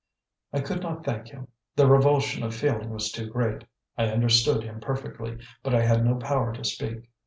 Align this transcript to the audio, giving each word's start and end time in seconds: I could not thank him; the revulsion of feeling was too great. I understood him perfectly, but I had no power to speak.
I 0.51 0.61
could 0.61 0.81
not 0.81 1.05
thank 1.05 1.27
him; 1.27 1.47
the 1.75 1.85
revulsion 1.87 2.41
of 2.41 2.55
feeling 2.55 2.89
was 2.89 3.11
too 3.11 3.29
great. 3.29 3.65
I 3.99 4.05
understood 4.09 4.63
him 4.63 4.79
perfectly, 4.79 5.37
but 5.61 5.75
I 5.75 5.85
had 5.85 6.03
no 6.03 6.15
power 6.15 6.53
to 6.53 6.63
speak. 6.63 7.07